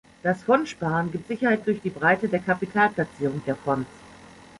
[0.23, 3.85] Das Fondsparen gibt Sicherheit durch die Breite der Kapitalplazierung der Fonds.